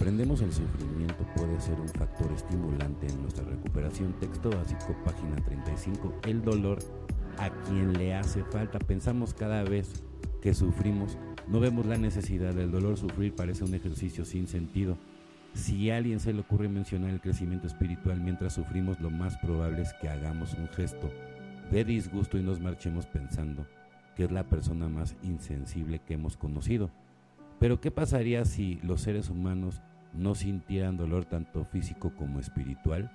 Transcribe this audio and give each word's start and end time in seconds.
Entendemos 0.00 0.40
el 0.40 0.52
sufrimiento 0.52 1.26
puede 1.36 1.60
ser 1.60 1.78
un 1.78 1.88
factor 1.88 2.32
estimulante 2.32 3.08
en 3.08 3.20
nuestra 3.20 3.44
recuperación. 3.44 4.14
Texto 4.20 4.48
básico, 4.48 4.96
página 5.04 5.36
35. 5.36 6.14
El 6.24 6.40
dolor 6.40 6.78
a 7.36 7.50
quien 7.64 7.92
le 7.92 8.14
hace 8.14 8.42
falta. 8.44 8.78
Pensamos 8.78 9.34
cada 9.34 9.64
vez 9.64 10.02
que 10.40 10.54
sufrimos, 10.54 11.18
no 11.46 11.60
vemos 11.60 11.84
la 11.84 11.98
necesidad 11.98 12.54
del 12.54 12.70
dolor. 12.70 12.96
Sufrir 12.96 13.34
parece 13.34 13.64
un 13.64 13.74
ejercicio 13.74 14.24
sin 14.24 14.46
sentido. 14.46 14.96
Si 15.52 15.90
a 15.90 15.98
alguien 15.98 16.20
se 16.20 16.32
le 16.32 16.40
ocurre 16.40 16.68
mencionar 16.68 17.10
el 17.10 17.20
crecimiento 17.20 17.66
espiritual 17.66 18.20
mientras 18.20 18.54
sufrimos, 18.54 18.98
lo 19.00 19.10
más 19.10 19.36
probable 19.38 19.82
es 19.82 19.92
que 20.00 20.08
hagamos 20.08 20.54
un 20.54 20.68
gesto 20.68 21.10
de 21.70 21.84
disgusto 21.84 22.38
y 22.38 22.42
nos 22.42 22.60
marchemos 22.60 23.04
pensando 23.06 23.66
que 24.16 24.24
es 24.24 24.32
la 24.32 24.44
persona 24.44 24.88
más 24.88 25.16
insensible 25.22 25.98
que 25.98 26.14
hemos 26.14 26.36
conocido. 26.36 26.88
Pero 27.58 27.80
¿qué 27.80 27.90
pasaría 27.90 28.44
si 28.44 28.76
los 28.82 29.00
seres 29.00 29.30
humanos 29.30 29.82
no 30.12 30.34
sintieran 30.34 30.96
dolor 30.96 31.24
tanto 31.24 31.64
físico 31.64 32.12
como 32.16 32.40
espiritual? 32.40 33.10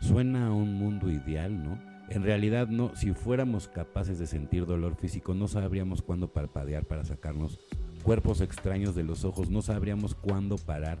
Suena 0.00 0.48
a 0.48 0.52
un 0.52 0.74
mundo 0.74 1.10
ideal, 1.10 1.62
¿no? 1.62 1.78
En 2.08 2.22
realidad 2.22 2.68
no, 2.68 2.94
si 2.94 3.12
fuéramos 3.12 3.68
capaces 3.68 4.18
de 4.18 4.26
sentir 4.26 4.66
dolor 4.66 4.96
físico 4.96 5.34
no 5.34 5.48
sabríamos 5.48 6.02
cuándo 6.02 6.32
parpadear 6.32 6.84
para 6.84 7.04
sacarnos 7.04 7.58
cuerpos 8.02 8.40
extraños 8.40 8.94
de 8.94 9.04
los 9.04 9.24
ojos, 9.24 9.48
no 9.48 9.62
sabríamos 9.62 10.14
cuándo 10.14 10.56
parar 10.56 10.98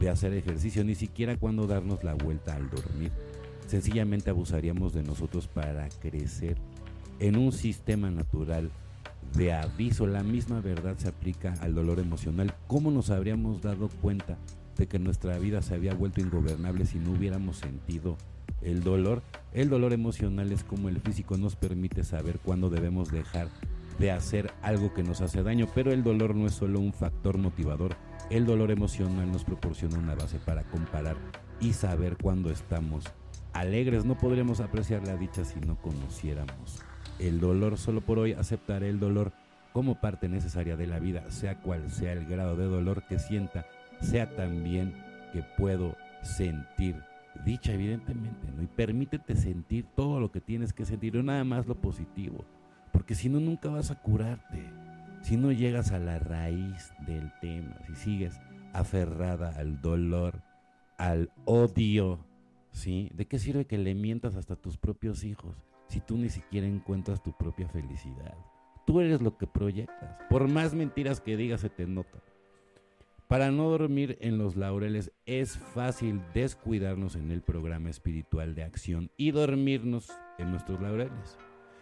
de 0.00 0.10
hacer 0.10 0.32
ejercicio, 0.32 0.84
ni 0.84 0.94
siquiera 0.94 1.36
cuándo 1.36 1.66
darnos 1.66 2.02
la 2.04 2.14
vuelta 2.14 2.56
al 2.56 2.68
dormir. 2.68 3.12
Sencillamente 3.66 4.30
abusaríamos 4.30 4.92
de 4.92 5.02
nosotros 5.02 5.46
para 5.46 5.88
crecer 5.88 6.56
en 7.20 7.36
un 7.36 7.52
sistema 7.52 8.10
natural 8.10 8.70
de 9.34 9.52
aviso. 9.52 10.06
La 10.06 10.22
misma 10.22 10.60
verdad 10.60 10.96
se 10.98 11.08
aplica 11.08 11.54
al 11.60 11.74
dolor 11.74 11.98
emocional. 12.00 12.54
¿Cómo 12.66 12.90
nos 12.90 13.10
habríamos 13.10 13.62
dado 13.62 13.88
cuenta 14.00 14.38
de 14.76 14.86
que 14.86 14.98
nuestra 14.98 15.38
vida 15.38 15.62
se 15.62 15.74
había 15.74 15.94
vuelto 15.94 16.20
ingobernable 16.20 16.86
si 16.86 16.98
no 16.98 17.12
hubiéramos 17.12 17.58
sentido 17.58 18.16
el 18.62 18.82
dolor? 18.82 19.22
El 19.52 19.68
dolor 19.68 19.92
emocional 19.92 20.52
es 20.52 20.64
como 20.64 20.88
el 20.88 21.00
físico 21.00 21.36
nos 21.36 21.56
permite 21.56 22.04
saber 22.04 22.38
cuándo 22.38 22.70
debemos 22.70 23.10
dejar 23.10 23.48
de 23.98 24.10
hacer 24.10 24.50
algo 24.62 24.94
que 24.94 25.02
nos 25.02 25.20
hace 25.20 25.42
daño, 25.42 25.66
pero 25.74 25.92
el 25.92 26.02
dolor 26.02 26.34
no 26.34 26.46
es 26.46 26.54
solo 26.54 26.80
un 26.80 26.92
factor 26.92 27.36
motivador. 27.36 27.96
El 28.30 28.46
dolor 28.46 28.70
emocional 28.70 29.30
nos 29.30 29.44
proporciona 29.44 29.98
una 29.98 30.14
base 30.14 30.38
para 30.38 30.62
comparar 30.64 31.16
y 31.60 31.74
saber 31.74 32.16
cuándo 32.16 32.50
estamos 32.50 33.04
alegres. 33.52 34.04
No 34.04 34.16
podríamos 34.16 34.60
apreciar 34.60 35.06
la 35.06 35.16
dicha 35.16 35.44
si 35.44 35.60
no 35.60 35.76
conociéramos 35.82 36.80
el 37.20 37.40
dolor. 37.40 37.78
Solo 37.78 38.00
por 38.00 38.18
hoy 38.18 38.32
aceptaré 38.32 38.88
el 38.88 39.00
dolor 39.00 39.32
como 39.72 40.00
parte 40.00 40.28
necesaria 40.28 40.76
de 40.76 40.86
la 40.86 40.98
vida, 40.98 41.30
sea 41.30 41.60
cual 41.60 41.90
sea 41.90 42.12
el 42.12 42.26
grado 42.26 42.56
de 42.56 42.64
dolor 42.64 43.04
que 43.08 43.18
sienta, 43.18 43.66
sea 44.00 44.34
también 44.34 44.94
que 45.32 45.42
puedo 45.56 45.96
sentir 46.22 46.96
dicha, 47.44 47.72
evidentemente, 47.72 48.50
¿no? 48.54 48.62
Y 48.62 48.66
permítete 48.66 49.36
sentir 49.36 49.86
todo 49.94 50.20
lo 50.20 50.30
que 50.30 50.40
tienes 50.40 50.72
que 50.72 50.84
sentir, 50.84 51.14
no 51.14 51.22
nada 51.22 51.44
más 51.44 51.66
lo 51.66 51.74
positivo, 51.74 52.44
porque 52.92 53.14
si 53.14 53.28
no, 53.28 53.40
nunca 53.40 53.68
vas 53.68 53.90
a 53.90 54.00
curarte. 54.00 54.64
Si 55.22 55.36
no 55.36 55.52
llegas 55.52 55.92
a 55.92 55.98
la 55.98 56.18
raíz 56.18 56.92
del 57.06 57.30
tema, 57.40 57.76
si 57.86 57.94
sigues 57.94 58.40
aferrada 58.72 59.54
al 59.56 59.80
dolor, 59.82 60.42
al 60.96 61.30
odio, 61.44 62.24
¿sí? 62.72 63.10
¿De 63.14 63.26
qué 63.26 63.38
sirve 63.38 63.66
que 63.66 63.76
le 63.76 63.94
mientas 63.94 64.34
hasta 64.34 64.56
tus 64.56 64.78
propios 64.78 65.22
hijos? 65.24 65.69
Si 65.90 66.00
tú 66.00 66.16
ni 66.16 66.28
siquiera 66.28 66.68
encuentras 66.68 67.20
tu 67.20 67.32
propia 67.32 67.68
felicidad? 67.68 68.36
Tú 68.86 69.00
eres 69.00 69.20
lo 69.20 69.36
que 69.36 69.48
proyectas. 69.48 70.16
Por 70.30 70.48
más 70.48 70.72
mentiras 70.72 71.20
que 71.20 71.36
digas, 71.36 71.62
se 71.62 71.68
te 71.68 71.84
nota. 71.84 72.22
Para 73.26 73.50
no 73.50 73.68
dormir 73.68 74.16
en 74.20 74.38
los 74.38 74.56
laureles 74.56 75.12
es 75.26 75.58
fácil 75.58 76.20
descuidarnos 76.32 77.16
en 77.16 77.32
el 77.32 77.42
programa 77.42 77.90
espiritual 77.90 78.54
de 78.54 78.62
acción 78.62 79.10
y 79.16 79.32
dormirnos 79.32 80.10
en 80.38 80.52
nuestros 80.52 80.80
laureles. 80.80 81.38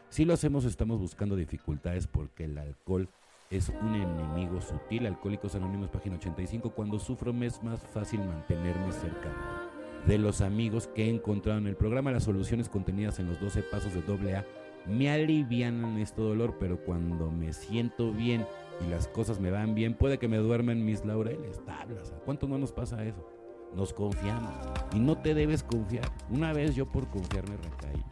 Si 0.09 0.25
lo 0.25 0.33
hacemos 0.33 0.65
estamos 0.65 1.01
buscando 1.01 1.37
dificultades 1.37 2.07
porque 2.07 2.45
el 2.45 2.57
alcohol 2.57 3.11
es 3.51 3.69
un 3.69 3.95
enemigo 3.95 4.61
sutil. 4.63 5.07
Alcohólicos 5.07 5.55
Anónimos, 5.55 5.91
página 5.91 6.17
85. 6.17 6.71
Cuando 6.71 6.99
sufro 6.99 7.35
me 7.35 7.47
es 7.47 7.63
más 7.63 7.81
fácil 7.81 8.21
mantenerme 8.21 8.91
cerca 8.93 9.68
de 10.09 10.17
los 10.17 10.41
amigos 10.41 10.89
que 10.89 11.05
he 11.05 11.11
encontrado 11.11 11.59
en 11.59 11.67
el 11.67 11.77
programa. 11.77 12.11
Las 12.11 12.25
soluciones 12.25 12.71
contenidas 12.71 13.19
en 13.19 13.29
los 13.29 13.39
12 13.41 13.63
pasos 13.63 13.93
de 13.93 14.35
AA 14.35 14.45
me 14.87 15.11
alivianan 15.11 15.99
este 15.99 16.23
dolor, 16.23 16.57
pero 16.59 16.83
cuando 16.83 17.31
me 17.31 17.53
siento 17.53 18.11
bien 18.11 18.47
y 18.85 18.91
las 18.91 19.07
cosas 19.07 19.39
me 19.39 19.51
van 19.51 19.75
bien, 19.75 19.93
puede 19.93 20.19
que 20.19 20.27
me 20.27 20.39
duermen 20.39 20.83
mis 20.85 21.05
laureles, 21.05 21.63
tablas. 21.67 22.11
¿A 22.13 22.21
cuánto 22.21 22.49
no 22.49 22.57
nos 22.57 22.73
pasa 22.73 23.05
eso? 23.05 23.29
Nos 23.77 23.93
confiamos 23.93 24.51
y 24.95 24.99
no 24.99 25.19
te 25.19 25.35
debes 25.35 25.63
confiar. 25.63 26.11
Una 26.31 26.55
vez 26.55 26.75
yo 26.75 26.87
por 26.87 27.07
confiar 27.09 27.47
me 27.51 27.59
recaí. 27.59 28.03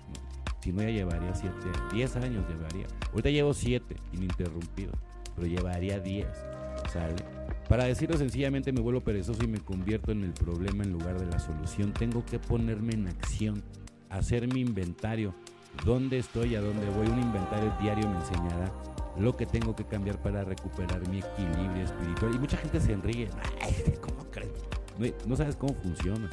Si 0.60 0.72
no, 0.72 0.82
ya 0.82 0.90
llevaría 0.90 1.34
7, 1.34 1.54
10 1.94 2.16
años 2.16 2.44
llevaría. 2.46 2.88
Ahorita 3.10 3.30
llevo 3.30 3.54
7 3.54 3.96
ininterrumpidos, 4.12 4.96
pero 5.34 5.46
llevaría 5.46 5.98
10. 5.98 6.26
¿Sale? 6.92 7.14
Para 7.68 7.84
decirlo 7.84 8.16
sencillamente 8.16 8.72
me 8.72 8.80
vuelvo 8.80 9.00
perezoso 9.00 9.42
y 9.42 9.48
me 9.48 9.58
convierto 9.58 10.12
en 10.12 10.22
el 10.22 10.32
problema 10.32 10.84
en 10.84 10.92
lugar 10.92 11.18
de 11.18 11.26
la 11.26 11.38
solución. 11.38 11.92
Tengo 11.92 12.24
que 12.24 12.38
ponerme 12.38 12.94
en 12.94 13.08
acción, 13.08 13.62
hacer 14.08 14.52
mi 14.52 14.60
inventario. 14.60 15.34
¿Dónde 15.84 16.18
estoy? 16.18 16.54
¿A 16.54 16.60
dónde 16.60 16.88
voy? 16.90 17.06
Un 17.08 17.20
inventario 17.20 17.72
diario 17.80 18.08
me 18.08 18.16
enseñará 18.16 18.72
lo 19.18 19.36
que 19.36 19.46
tengo 19.46 19.74
que 19.74 19.84
cambiar 19.84 20.20
para 20.22 20.44
recuperar 20.44 21.06
mi 21.08 21.18
equilibrio 21.18 21.84
espiritual. 21.84 22.34
Y 22.34 22.38
mucha 22.38 22.56
gente 22.56 22.80
se 22.80 22.92
enríe. 22.92 23.28
¿Cómo 24.00 24.30
crees? 24.30 24.52
No, 25.26 25.36
sabes 25.36 25.56
cómo 25.56 25.74
funciona. 25.74 26.30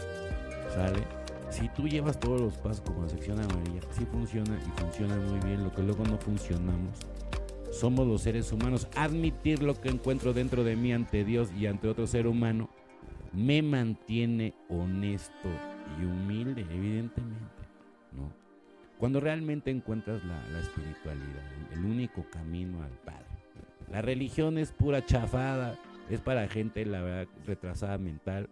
¿Sale? 0.74 1.04
Si 1.50 1.68
tú 1.70 1.88
llevas 1.88 2.20
todos 2.20 2.42
los 2.42 2.58
pasos 2.58 2.82
como 2.82 3.04
la 3.04 3.10
sección 3.10 3.40
amarilla, 3.40 3.82
sí 3.92 4.06
funciona 4.06 4.58
y 4.66 4.80
funciona 4.80 5.16
muy 5.18 5.40
bien. 5.40 5.64
Lo 5.64 5.74
que 5.74 5.82
luego 5.82 6.04
no 6.04 6.18
funcionamos 6.18 7.00
somos 7.74 8.08
los 8.08 8.22
seres 8.22 8.52
humanos. 8.52 8.88
Admitir 8.96 9.64
lo 9.64 9.80
que 9.80 9.90
encuentro 9.90 10.34
dentro 10.34 10.64
de 10.64 10.76
mí 10.76 10.94
ante 10.94 11.24
Dios 11.24 11.52
y 11.58 11.66
ante 11.66 11.88
otro 11.88 12.08
ser 12.08 12.28
humano 12.28 12.70
me 13.34 13.62
mantiene 13.62 14.54
honesto 14.70 15.50
y 16.00 16.06
humilde, 16.06 16.62
evidentemente. 16.62 17.64
¿no? 18.16 18.32
Cuando 19.00 19.20
realmente 19.20 19.72
encuentras 19.72 20.24
la, 20.24 20.42
la 20.50 20.60
espiritualidad, 20.60 21.44
el 21.74 21.84
único 21.84 22.26
camino 22.30 22.84
al 22.84 22.92
Padre. 22.92 23.26
La 23.92 24.02
religión 24.02 24.58
es 24.58 24.72
pura 24.72 25.06
chafada, 25.06 25.78
es 26.10 26.22
para 26.22 26.48
gente, 26.48 26.86
la 26.86 27.02
verdad, 27.02 27.28
retrasada 27.46 27.98
mental, 27.98 28.50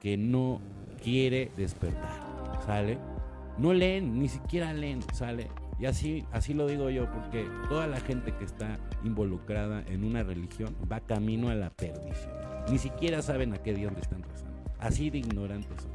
que 0.00 0.16
no 0.16 0.60
quiere 1.02 1.50
despertar, 1.56 2.60
¿sale? 2.64 2.98
No 3.58 3.72
leen, 3.72 4.18
ni 4.18 4.28
siquiera 4.28 4.72
leen, 4.72 5.02
¿sale? 5.12 5.48
Y 5.78 5.86
así, 5.86 6.24
así 6.32 6.54
lo 6.54 6.66
digo 6.66 6.90
yo, 6.90 7.10
porque 7.12 7.48
toda 7.68 7.86
la 7.86 8.00
gente 8.00 8.34
que 8.34 8.44
está 8.44 8.78
involucrada 9.04 9.84
en 9.86 10.02
una 10.02 10.24
religión 10.24 10.74
va 10.90 11.00
camino 11.00 11.50
a 11.50 11.54
la 11.54 11.70
perdición. 11.70 12.32
Ni 12.68 12.78
siquiera 12.78 13.22
saben 13.22 13.52
a 13.54 13.58
qué 13.58 13.74
Dios 13.74 13.92
le 13.92 14.00
están 14.00 14.22
rezando. 14.22 14.58
Así 14.80 15.10
de 15.10 15.18
ignorantes 15.18 15.82
son. 15.82 15.92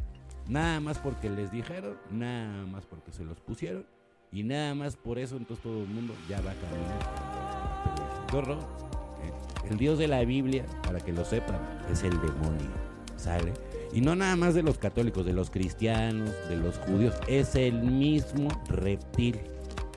Nada 0.48 0.80
más 0.80 1.00
porque 1.00 1.30
les 1.30 1.52
dijeron, 1.52 1.98
nada 2.12 2.66
más 2.66 2.86
porque 2.86 3.12
se 3.12 3.24
los 3.24 3.40
pusieron, 3.42 3.86
y 4.32 4.44
nada 4.44 4.74
más 4.74 4.96
por 4.96 5.20
eso 5.20 5.38
entonces 5.38 5.64
todo 5.64 5.84
el 5.84 5.90
mundo 5.90 6.14
ya 6.28 6.38
va 6.42 6.54
camino 6.54 6.90
a 6.90 7.00
la 7.00 8.28
perdición. 8.28 8.60
¿eh? 8.60 9.70
El 9.70 9.78
Dios 9.78 10.00
de 10.00 10.08
la 10.08 10.24
Biblia, 10.24 10.66
para 10.84 11.00
que 11.00 11.12
lo 11.12 11.24
sepan, 11.26 11.60
es 11.92 12.04
el 12.04 12.20
demonio. 12.22 12.94
¿Sale? 13.16 13.54
Y 13.94 14.02
no 14.02 14.16
nada 14.16 14.36
más 14.36 14.54
de 14.54 14.64
los 14.64 14.78
católicos, 14.78 15.26
de 15.26 15.34
los 15.34 15.50
cristianos, 15.50 16.32
de 16.50 16.58
los 16.58 16.78
judíos, 16.80 17.16
es 17.28 17.56
el 17.56 17.82
mismo 17.84 18.50
reptil 18.68 19.40